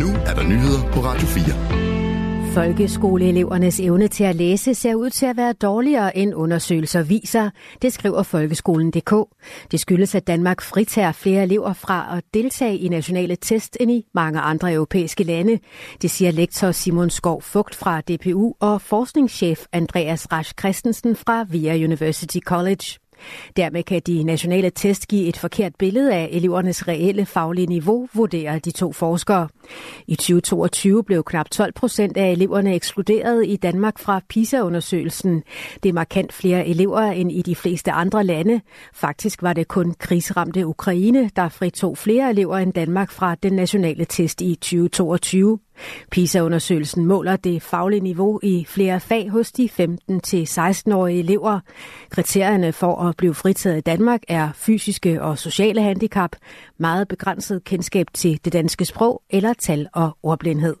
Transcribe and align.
Nu 0.00 0.08
er 0.26 0.34
der 0.34 0.42
nyheder 0.42 0.92
på 0.92 1.00
Radio 1.00 1.26
4. 1.26 2.54
Folkeskoleelevernes 2.54 3.80
evne 3.80 4.08
til 4.08 4.24
at 4.24 4.36
læse 4.36 4.74
ser 4.74 4.94
ud 4.94 5.10
til 5.10 5.26
at 5.26 5.36
være 5.36 5.52
dårligere 5.52 6.16
end 6.16 6.34
undersøgelser 6.34 7.02
viser, 7.02 7.50
det 7.82 7.92
skriver 7.92 8.22
folkeskolen.dk. 8.22 9.14
Det 9.70 9.80
skyldes, 9.80 10.14
at 10.14 10.26
Danmark 10.26 10.60
fritager 10.60 11.12
flere 11.12 11.42
elever 11.42 11.72
fra 11.72 12.16
at 12.16 12.24
deltage 12.34 12.78
i 12.78 12.88
nationale 12.88 13.36
test 13.36 13.76
end 13.80 13.90
i 13.90 14.06
mange 14.14 14.40
andre 14.40 14.72
europæiske 14.72 15.24
lande. 15.24 15.58
Det 16.02 16.10
siger 16.10 16.30
lektor 16.30 16.70
Simon 16.70 17.10
Skov 17.10 17.42
Fugt 17.42 17.74
fra 17.74 18.00
DPU 18.00 18.52
og 18.60 18.80
forskningschef 18.80 19.64
Andreas 19.72 20.32
Rasch 20.32 20.52
Christensen 20.60 21.16
fra 21.16 21.46
VIA 21.50 21.84
University 21.84 22.38
College. 22.38 22.98
Dermed 23.56 23.82
kan 23.82 24.02
de 24.06 24.22
nationale 24.22 24.70
test 24.70 25.08
give 25.08 25.26
et 25.28 25.36
forkert 25.36 25.72
billede 25.78 26.14
af 26.14 26.28
elevernes 26.32 26.88
reelle 26.88 27.26
faglige 27.26 27.66
niveau, 27.66 28.08
vurderer 28.14 28.58
de 28.58 28.70
to 28.70 28.92
forskere. 28.92 29.48
I 30.06 30.14
2022 30.14 31.04
blev 31.04 31.24
knap 31.24 31.50
12 31.50 31.72
procent 31.72 32.16
af 32.16 32.32
eleverne 32.32 32.74
ekskluderet 32.74 33.46
i 33.46 33.56
Danmark 33.56 33.98
fra 33.98 34.20
PISA-undersøgelsen. 34.28 35.42
Det 35.82 35.88
er 35.88 35.92
markant 35.92 36.32
flere 36.32 36.66
elever 36.66 37.00
end 37.00 37.32
i 37.32 37.42
de 37.42 37.54
fleste 37.54 37.92
andre 37.92 38.24
lande. 38.24 38.60
Faktisk 38.94 39.42
var 39.42 39.52
det 39.52 39.68
kun 39.68 39.94
krigsramte 39.98 40.66
Ukraine, 40.66 41.30
der 41.36 41.48
fritog 41.48 41.98
flere 41.98 42.30
elever 42.30 42.58
end 42.58 42.72
Danmark 42.72 43.10
fra 43.10 43.34
den 43.34 43.52
nationale 43.52 44.04
test 44.04 44.40
i 44.40 44.54
2022. 44.54 45.58
PISA-undersøgelsen 46.10 47.06
måler 47.06 47.36
det 47.36 47.62
faglige 47.62 48.00
niveau 48.00 48.40
i 48.42 48.64
flere 48.68 49.00
fag 49.00 49.30
hos 49.30 49.52
de 49.52 49.68
15-16-årige 49.80 51.18
elever. 51.18 51.60
Kriterierne 52.10 52.72
for 52.72 52.96
at 53.02 53.16
blive 53.16 53.34
fritaget 53.34 53.78
i 53.78 53.80
Danmark 53.80 54.20
er 54.28 54.48
fysiske 54.54 55.22
og 55.22 55.38
sociale 55.38 55.82
handicap, 55.82 56.30
meget 56.78 57.08
begrænset 57.08 57.64
kendskab 57.64 58.06
til 58.14 58.40
det 58.44 58.52
danske 58.52 58.84
sprog 58.84 59.22
eller 59.30 59.52
tal 59.52 59.88
og 59.92 60.16
ordblindhed. 60.22 60.76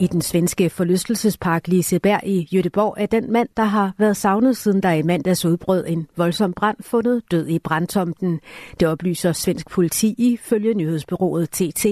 I 0.00 0.06
den 0.06 0.22
svenske 0.22 0.70
forlystelsespark 0.70 1.68
Liseberg 1.68 2.20
i 2.26 2.48
Jødeborg 2.52 2.94
er 2.98 3.06
den 3.06 3.32
mand, 3.32 3.48
der 3.56 3.62
har 3.62 3.92
været 3.98 4.16
savnet 4.16 4.56
siden 4.56 4.82
der 4.82 4.92
i 4.92 5.02
mandags 5.02 5.44
udbrød 5.44 5.84
en 5.86 6.08
voldsom 6.16 6.52
brand 6.52 6.76
fundet 6.80 7.22
død 7.30 7.48
i 7.48 7.58
brandtomten. 7.58 8.40
Det 8.80 8.88
oplyser 8.88 9.32
svensk 9.32 9.70
politi 9.70 10.14
ifølge 10.18 10.74
nyhedsbyrået 10.74 11.50
TT. 11.50 11.86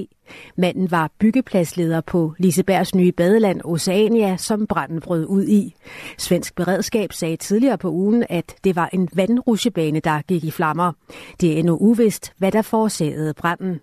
Manden 0.57 0.91
var 0.91 1.11
byggepladsleder 1.19 2.01
på 2.01 2.35
Lisebergs 2.39 2.95
nye 2.95 3.13
badeland 3.13 3.61
Oceania, 3.65 4.37
som 4.37 4.67
branden 4.67 5.01
brød 5.01 5.27
ud 5.27 5.45
i. 5.45 5.75
Svensk 6.19 6.55
beredskab 6.55 7.13
sagde 7.13 7.37
tidligere 7.37 7.79
på 7.79 7.91
ugen, 7.91 8.25
at 8.29 8.55
det 8.65 8.77
var 8.77 8.91
en 8.93 9.09
vandrusjebane, 9.15 10.01
der 10.01 10.23
gik 10.23 10.45
i 10.45 10.51
flammer. 10.51 10.93
Det 11.41 11.53
er 11.53 11.57
endnu 11.57 11.77
uvist, 11.81 12.33
hvad 12.39 12.53
der 12.53 12.63
forårsagede 12.63 13.35
branden. 13.35 13.81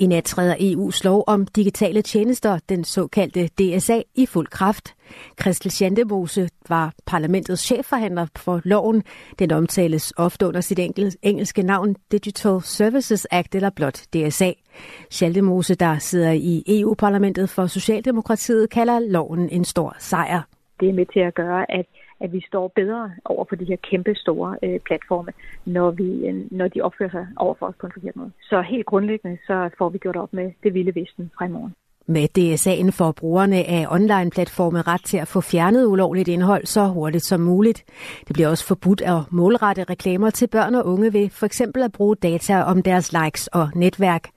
I 0.00 0.06
nat 0.06 0.24
træder 0.24 0.54
EU's 0.60 1.00
lov 1.04 1.24
om 1.26 1.46
digitale 1.46 2.02
tjenester, 2.02 2.58
den 2.68 2.84
såkaldte 2.84 3.48
DSA, 3.48 4.02
i 4.14 4.26
fuld 4.26 4.46
kraft. 4.46 4.94
Christel 5.40 5.70
Schandemose 5.70 6.48
var 6.68 6.92
parlamentets 7.06 7.62
chefforhandler 7.62 8.26
for 8.36 8.60
loven. 8.64 9.02
Den 9.38 9.50
omtales 9.50 10.12
ofte 10.16 10.46
under 10.46 10.60
sit 10.60 10.78
engelske 11.22 11.62
navn 11.62 11.96
Digital 12.12 12.62
Services 12.62 13.26
Act 13.30 13.54
eller 13.54 13.70
blot 13.70 14.02
DSA. 14.12 14.52
Schandemose, 15.10 15.74
der 15.74 15.98
sidder 15.98 16.32
i 16.32 16.62
EU-parlamentet 16.66 17.50
for 17.50 17.66
Socialdemokratiet, 17.66 18.70
kalder 18.70 18.98
loven 18.98 19.48
en 19.48 19.64
stor 19.64 19.96
sejr. 19.98 20.42
Det 20.80 20.88
er 20.88 20.92
med 20.92 21.06
til 21.06 21.20
at 21.20 21.34
gøre, 21.34 21.70
at 21.70 21.86
at 22.20 22.32
vi 22.32 22.40
står 22.46 22.72
bedre 22.74 23.10
over 23.24 23.44
for 23.48 23.56
de 23.56 23.64
her 23.64 23.76
kæmpe 23.90 24.14
store 24.14 24.56
øh, 24.62 24.80
platforme, 24.80 25.32
når, 25.64 25.90
vi, 25.90 26.26
øh, 26.26 26.34
når 26.50 26.68
de 26.68 26.80
opfører 26.80 27.10
sig 27.10 27.26
over 27.36 27.54
for 27.58 27.66
os 27.66 27.74
på 27.80 27.86
en 27.86 27.92
forkert 27.92 28.16
måde. 28.16 28.30
Så 28.42 28.60
helt 28.62 28.86
grundlæggende, 28.86 29.38
så 29.46 29.70
får 29.78 29.88
vi 29.88 29.98
gjort 29.98 30.16
op 30.16 30.32
med 30.32 30.52
det 30.62 30.74
vilde 30.74 31.00
vesten 31.00 31.30
fra 31.38 31.44
i 31.46 31.48
morgen. 31.48 31.74
Med 32.10 32.28
DSA'en 32.38 32.90
får 32.90 33.12
brugerne 33.12 33.56
af 33.56 33.86
online-platforme 33.90 34.82
ret 34.82 35.04
til 35.04 35.16
at 35.16 35.28
få 35.28 35.40
fjernet 35.40 35.86
ulovligt 35.86 36.28
indhold 36.28 36.66
så 36.66 36.86
hurtigt 36.86 37.24
som 37.24 37.40
muligt. 37.40 37.84
Det 38.28 38.34
bliver 38.34 38.48
også 38.48 38.66
forbudt 38.66 39.00
at 39.00 39.20
målrette 39.30 39.84
reklamer 39.84 40.30
til 40.30 40.46
børn 40.46 40.74
og 40.74 40.86
unge 40.86 41.12
ved 41.12 41.28
for 41.30 41.46
eksempel 41.46 41.82
at 41.82 41.92
bruge 41.92 42.16
data 42.16 42.62
om 42.62 42.82
deres 42.82 43.12
likes 43.12 43.46
og 43.46 43.68
netværk. 43.74 44.28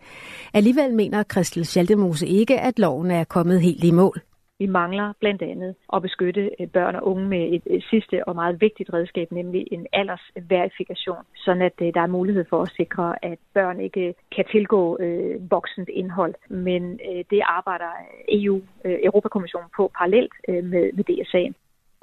Alligevel 0.54 0.94
mener 0.94 1.24
Christel 1.24 1.66
Schaldemose 1.66 2.28
ikke, 2.28 2.60
at 2.60 2.80
loven 2.80 3.12
er 3.12 3.24
kommet 3.24 3.62
helt 3.62 3.84
i 3.84 3.92
mål. 3.92 4.22
Vi 4.62 4.66
mangler 4.66 5.14
blandt 5.20 5.42
andet 5.42 5.76
at 5.94 6.02
beskytte 6.02 6.44
øh, 6.60 6.68
børn 6.68 6.96
og 6.96 7.08
unge 7.12 7.26
med 7.34 7.44
et 7.54 7.84
sidste 7.90 8.28
og 8.28 8.36
meget 8.36 8.62
vigtigt 8.62 8.94
redskab, 8.94 9.32
nemlig 9.32 9.68
en 9.72 9.88
aldersverifikation, 9.94 11.24
sådan 11.46 11.62
at 11.62 11.78
øh, 11.82 11.94
der 11.94 12.02
er 12.02 12.16
mulighed 12.18 12.46
for 12.50 12.62
at 12.62 12.72
sikre, 12.80 13.26
at 13.26 13.40
børn 13.54 13.80
ikke 13.80 14.08
øh, 14.08 14.14
kan 14.36 14.46
tilgå 14.52 14.98
øh, 15.00 15.52
voksent 15.52 15.90
indhold. 15.90 16.36
Men 16.50 16.84
øh, 17.10 17.24
det 17.30 17.42
arbejder 17.58 17.92
EU, 18.30 18.62
øh, 18.86 18.98
Europakommissionen 19.04 19.70
på 19.78 19.92
parallelt 19.98 20.34
øh, 20.50 20.64
med, 20.64 20.84
med 20.94 21.04
DSA. 21.10 21.44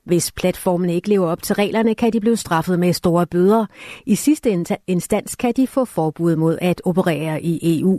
Hvis 0.05 0.33
platformen 0.33 0.91
ikke 0.91 1.09
lever 1.09 1.27
op 1.27 1.43
til 1.43 1.55
reglerne, 1.55 1.95
kan 1.95 2.13
de 2.13 2.21
blive 2.21 2.37
straffet 2.37 2.79
med 2.79 2.93
store 2.93 3.27
bøder. 3.27 3.67
I 4.07 4.15
sidste 4.15 4.51
instans 4.87 5.37
kan 5.37 5.53
de 5.57 5.67
få 5.67 5.85
forbud 5.85 6.37
mod 6.37 6.59
at 6.61 6.83
operere 6.85 7.43
i 7.43 7.81
EU. 7.81 7.99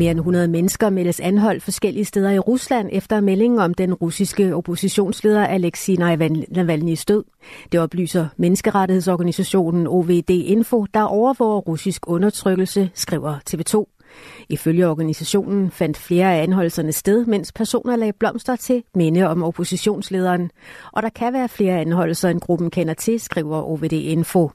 Mere 0.00 0.10
end 0.10 0.18
100 0.18 0.48
mennesker 0.48 0.90
meldes 0.90 1.20
anholdt 1.20 1.62
forskellige 1.62 2.04
steder 2.04 2.30
i 2.30 2.38
Rusland 2.38 2.88
efter 2.92 3.20
meldingen 3.20 3.58
om 3.58 3.74
den 3.74 3.94
russiske 3.94 4.54
oppositionsleder 4.56 5.46
Alexei 5.46 5.96
Navalny's 5.96 7.04
død. 7.08 7.24
Det 7.72 7.80
oplyser 7.80 8.26
menneskerettighedsorganisationen 8.36 9.86
OVD 9.86 10.30
Info, 10.30 10.86
der 10.94 11.02
overvåger 11.02 11.60
russisk 11.60 12.08
undertrykkelse, 12.08 12.90
skriver 12.94 13.36
TV2. 13.50 13.99
Ifølge 14.48 14.88
organisationen 14.88 15.70
fandt 15.70 15.96
flere 15.96 16.34
af 16.34 16.42
anholdelserne 16.42 16.92
sted, 16.92 17.26
mens 17.26 17.52
personer 17.52 17.96
lagde 17.96 18.12
blomster 18.12 18.56
til 18.56 18.82
minde 18.94 19.28
om 19.28 19.42
oppositionslederen. 19.42 20.50
Og 20.92 21.02
der 21.02 21.08
kan 21.08 21.32
være 21.32 21.48
flere 21.48 21.80
anholdelser, 21.80 22.28
end 22.28 22.40
gruppen 22.40 22.70
kender 22.70 22.94
til, 22.94 23.20
skriver 23.20 23.62
OVD 23.62 23.92
Info. 23.92 24.50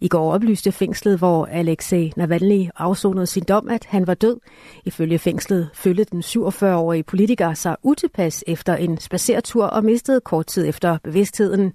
I 0.00 0.08
går 0.08 0.32
oplyste 0.32 0.72
fængslet, 0.72 1.18
hvor 1.18 1.46
Alexei 1.46 2.12
Navalny 2.16 2.68
afsonede 2.76 3.26
sin 3.26 3.44
dom, 3.44 3.68
at 3.68 3.84
han 3.84 4.06
var 4.06 4.14
død. 4.14 4.40
Ifølge 4.84 5.18
fængslet 5.18 5.70
følte 5.74 6.04
den 6.04 6.20
47-årige 6.20 7.02
politiker 7.02 7.54
sig 7.54 7.76
utilpas 7.82 8.44
efter 8.46 8.76
en 8.76 8.98
spacertur 8.98 9.64
og 9.64 9.84
mistede 9.84 10.20
kort 10.20 10.46
tid 10.46 10.68
efter 10.68 10.98
bevidstheden. 11.04 11.72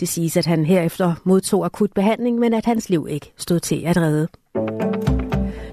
Det 0.00 0.08
siges, 0.08 0.36
at 0.36 0.46
han 0.46 0.64
herefter 0.64 1.14
modtog 1.24 1.64
akut 1.64 1.92
behandling, 1.92 2.38
men 2.38 2.54
at 2.54 2.64
hans 2.64 2.90
liv 2.90 3.06
ikke 3.10 3.32
stod 3.36 3.60
til 3.60 3.82
at 3.86 3.96
redde. 3.96 4.28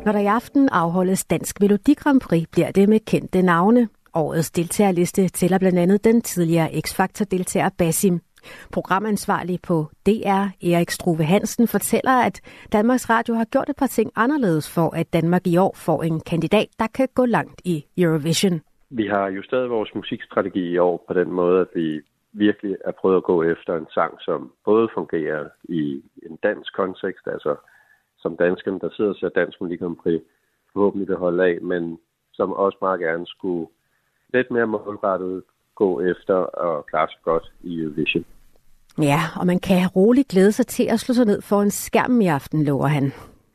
Når 0.05 0.11
der 0.11 0.19
i 0.19 0.25
aften 0.25 0.69
afholdes 0.71 1.25
Dansk 1.25 1.61
Melodi 1.61 1.93
Grand 1.93 2.21
Prix, 2.21 2.47
bliver 2.51 2.71
det 2.71 2.89
med 2.89 2.99
kendte 2.99 3.41
navne. 3.41 3.89
Årets 4.13 4.51
deltagerliste 4.51 5.27
tæller 5.27 5.59
blandt 5.59 5.79
andet 5.79 6.03
den 6.03 6.21
tidligere 6.21 6.69
X-Factor-deltager 6.81 7.69
Basim. 7.77 8.19
Programansvarlig 8.73 9.59
på 9.67 9.85
DR, 10.05 10.45
Erik 10.71 10.89
Struve 10.89 11.23
Hansen, 11.23 11.67
fortæller, 11.67 12.11
at 12.11 12.41
Danmarks 12.71 13.09
Radio 13.09 13.33
har 13.35 13.45
gjort 13.45 13.69
et 13.69 13.75
par 13.75 13.88
ting 13.88 14.11
anderledes 14.16 14.73
for, 14.75 14.95
at 14.95 15.13
Danmark 15.13 15.47
i 15.47 15.57
år 15.57 15.73
får 15.75 16.03
en 16.03 16.19
kandidat, 16.19 16.67
der 16.79 16.87
kan 16.87 17.07
gå 17.16 17.25
langt 17.25 17.61
i 17.66 17.85
Eurovision. 17.97 18.61
Vi 18.89 19.07
har 19.07 19.27
justeret 19.27 19.69
vores 19.69 19.95
musikstrategi 19.95 20.69
i 20.69 20.77
år 20.77 21.03
på 21.07 21.13
den 21.13 21.31
måde, 21.31 21.61
at 21.61 21.67
vi 21.75 22.01
virkelig 22.33 22.75
er 22.85 22.91
prøvet 22.91 23.17
at 23.17 23.23
gå 23.23 23.43
efter 23.43 23.75
en 23.77 23.87
sang, 23.93 24.13
som 24.22 24.51
både 24.66 24.89
fungerer 24.93 25.45
i 25.63 26.01
en 26.29 26.35
dansk 26.43 26.75
kontekst, 26.75 27.27
altså 27.27 27.55
som 28.25 28.38
danskerne, 28.38 28.80
der 28.80 28.90
sidder 28.91 29.12
og 29.13 29.16
ser 29.16 29.30
Dansk 29.30 29.62
Melodi 29.62 29.78
Grand 29.81 29.97
Prix, 30.03 30.22
forhåbentlig 30.74 31.08
vil 31.08 31.24
holde 31.25 31.44
af, 31.50 31.56
men 31.62 32.00
som 32.34 32.53
også 32.53 32.78
meget 32.81 33.00
gerne 33.00 33.28
skulle 33.28 33.68
lidt 34.34 34.52
mere 34.52 34.68
målrettet 34.68 35.44
gå 35.75 36.02
efter 36.02 36.35
og 36.35 36.85
klare 36.85 37.08
sig 37.08 37.22
godt 37.24 37.52
i 37.62 37.81
Eurovision. 37.81 38.25
Ja, 39.12 39.22
og 39.40 39.46
man 39.47 39.59
kan 39.59 39.88
roligt 39.96 40.28
glæde 40.28 40.52
sig 40.52 40.68
til 40.68 40.85
at 40.94 41.00
slå 41.00 41.14
sig 41.14 41.25
ned 41.25 41.41
for 41.41 41.62
en 41.62 41.72
skærm 41.72 42.22
i 42.22 42.28
aften, 42.28 42.64
lover 42.64 42.88
han. 42.88 43.06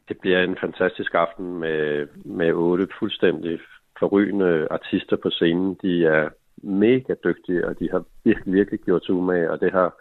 Det 0.09 0.19
bliver 0.21 0.41
en 0.43 0.57
fantastisk 0.61 1.15
aften 1.15 1.47
med, 1.59 2.07
med 2.25 2.53
otte 2.53 2.89
fuldstændig 2.99 3.61
forrygende 3.99 4.69
artister 4.71 5.17
på 5.17 5.31
scenen. 5.31 5.79
De 5.83 6.07
er 6.07 6.29
mega 6.63 7.15
dygtige, 7.25 7.67
og 7.67 7.79
de 7.79 7.89
har 7.91 8.03
virkelig, 8.25 8.55
virkelig 8.55 8.81
gjort 8.81 9.05
sig 9.05 9.15
umage, 9.15 9.51
og 9.51 9.61
det 9.61 9.73
har 9.73 9.95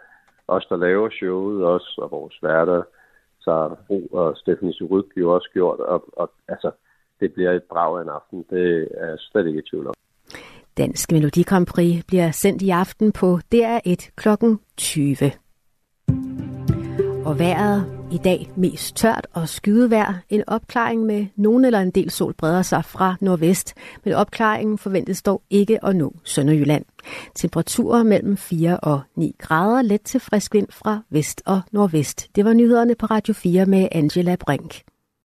os, 0.48 0.66
der 0.66 0.76
laver 0.76 1.10
showet, 1.10 1.64
også 1.64 1.94
og 2.02 2.10
vores 2.10 2.38
værter, 2.42 2.82
Sara 3.44 3.76
Bro 3.86 4.00
og 4.12 4.36
Stephanie 4.36 4.74
Suryk 4.74 5.04
jo 5.16 5.34
også 5.34 5.50
gjort, 5.52 5.80
og, 5.80 6.04
og 6.12 6.30
altså, 6.48 6.70
det 7.20 7.32
bliver 7.32 7.52
et 7.52 7.62
brag 7.62 7.98
af 7.98 8.02
en 8.02 8.08
aften. 8.08 8.44
Det 8.50 8.88
er 8.92 9.16
slet 9.18 9.46
ikke 9.46 9.58
i 9.58 9.68
tvivl 9.70 9.86
om. 9.86 9.94
Dansk 10.76 11.12
Melodi 11.12 11.44
bliver 12.06 12.30
sendt 12.30 12.62
i 12.62 12.70
aften 12.70 13.12
på 13.12 13.38
DR1 13.54 14.10
kl. 14.16 14.28
20. 14.76 15.16
Og 17.24 17.38
vejret 17.38 18.00
i 18.12 18.18
dag 18.18 18.50
mest 18.56 18.96
tørt 18.96 19.26
og 19.32 19.48
skydevejr. 19.48 20.14
En 20.28 20.44
opklaring 20.46 21.06
med 21.06 21.26
nogen 21.36 21.64
eller 21.64 21.80
en 21.80 21.90
del 21.90 22.10
sol 22.10 22.34
breder 22.34 22.62
sig 22.62 22.84
fra 22.84 23.16
nordvest, 23.20 23.74
men 24.04 24.14
opklaringen 24.14 24.78
forventes 24.78 25.22
dog 25.22 25.42
ikke 25.50 25.84
at 25.84 25.96
nå 25.96 26.14
Sønderjylland. 26.24 26.84
Temperaturer 27.34 28.02
mellem 28.02 28.36
4 28.36 28.80
og 28.80 29.00
9 29.16 29.34
grader, 29.38 29.82
let 29.82 30.02
til 30.02 30.20
frisk 30.20 30.54
vind 30.54 30.68
fra 30.70 31.00
vest 31.10 31.42
og 31.46 31.60
nordvest. 31.72 32.28
Det 32.36 32.44
var 32.44 32.52
nyhederne 32.52 32.94
på 32.94 33.06
Radio 33.06 33.34
4 33.34 33.66
med 33.66 33.88
Angela 33.92 34.36
Brink. 34.36 34.89